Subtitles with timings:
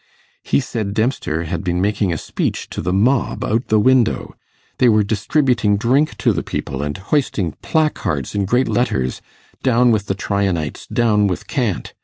[0.41, 4.33] He said Dempster had been making a speech to the mob out the window.
[4.79, 9.21] They were distributing drink to the people, and hoisting placards in great letters,
[9.61, 11.93] "Down with the Tryanites!" "Down with cant!"